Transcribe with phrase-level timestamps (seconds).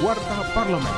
[0.00, 0.96] Warta Parlemen.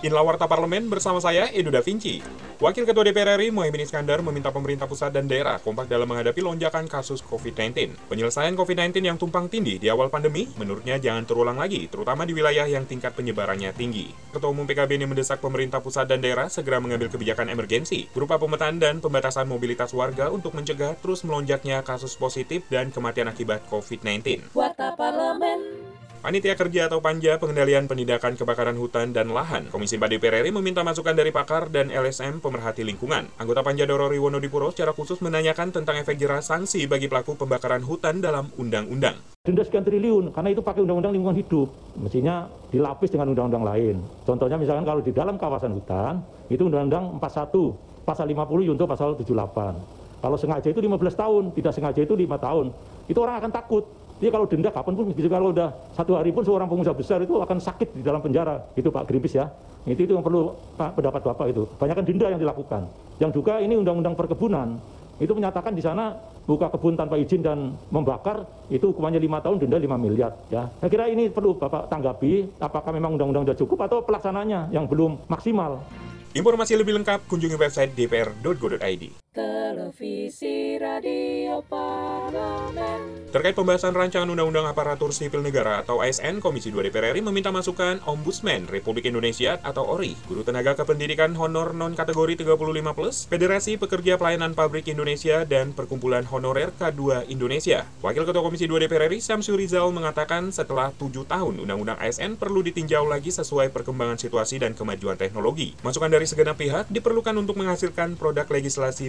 [0.00, 2.24] Inilah Warta Parlemen bersama saya, Edo Da Vinci.
[2.64, 6.88] Wakil Ketua DPR RI Mohaimin Iskandar meminta pemerintah pusat dan daerah kompak dalam menghadapi lonjakan
[6.88, 7.92] kasus COVID-19.
[8.08, 12.64] Penyelesaian COVID-19 yang tumpang tindih di awal pandemi, menurutnya jangan terulang lagi, terutama di wilayah
[12.64, 14.08] yang tingkat penyebarannya tinggi.
[14.32, 18.80] Ketua Umum PKB ini mendesak pemerintah pusat dan daerah segera mengambil kebijakan emergensi, berupa pemetaan
[18.80, 24.56] dan pembatasan mobilitas warga untuk mencegah terus melonjaknya kasus positif dan kematian akibat COVID-19.
[24.56, 25.91] Warta Parlemen.
[26.22, 30.86] Panitia Kerja atau Panja Pengendalian Penindakan Kebakaran Hutan dan Lahan, Komisi 4 DPR RI meminta
[30.86, 33.26] masukan dari pakar dan LSM pemerhati lingkungan.
[33.42, 38.22] Anggota Panja Dorori Wonodipuro secara khusus menanyakan tentang efek jerah sanksi bagi pelaku pembakaran hutan
[38.22, 39.18] dalam undang-undang.
[39.42, 41.74] Denda sekian triliun, karena itu pakai undang-undang lingkungan hidup.
[41.98, 43.98] Mestinya dilapis dengan undang-undang lain.
[44.22, 47.74] Contohnya misalkan kalau di dalam kawasan hutan, itu undang-undang 41,
[48.06, 49.74] pasal 50 yunto pasal 78.
[50.22, 52.70] Kalau sengaja itu 15 tahun, tidak sengaja itu 5 tahun.
[53.10, 53.90] Itu orang akan takut.
[54.22, 57.42] Jadi kalau denda kapan pun, gitu, kalau udah satu hari pun seorang pengusaha besar itu
[57.42, 58.62] akan sakit di dalam penjara.
[58.78, 59.50] Itu Pak Gripis ya.
[59.82, 61.66] Itu itu yang perlu Pak, pendapat Bapak itu.
[61.74, 62.86] Banyakan denda yang dilakukan.
[63.18, 64.78] Yang juga ini undang-undang perkebunan.
[65.18, 66.14] Itu menyatakan di sana
[66.46, 70.70] buka kebun tanpa izin dan membakar itu hukumannya lima tahun denda 5 miliar ya.
[70.78, 75.18] Saya kira ini perlu Bapak tanggapi apakah memang undang-undang sudah cukup atau pelaksananya yang belum
[75.26, 75.82] maksimal.
[76.30, 79.21] Informasi lebih lengkap kunjungi website dpr.go.id.
[79.32, 83.32] Televisi Radio Parlemen.
[83.32, 88.04] Terkait pembahasan rancangan Undang-Undang Aparatur Sipil Negara atau ASN, Komisi 2 DPR RI meminta masukan
[88.04, 94.52] Ombudsman Republik Indonesia atau ORI, Guru Tenaga Kependidikan Honor Non-Kategori 35+, Plus, Federasi Pekerja Pelayanan
[94.52, 97.88] Pabrik Indonesia, dan Perkumpulan Honorer K2 Indonesia.
[98.04, 102.60] Wakil Ketua Komisi 2 DPR RI, Samsu Rizal, mengatakan setelah tujuh tahun Undang-Undang ASN perlu
[102.60, 105.72] ditinjau lagi sesuai perkembangan situasi dan kemajuan teknologi.
[105.80, 109.08] Masukan dari segenap pihak diperlukan untuk menghasilkan produk legislasi